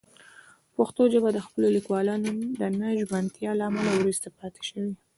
[0.75, 4.93] پښتو ژبه د خپلو لیکوالانو د نه ژمنتیا له امله وروسته پاتې شوې.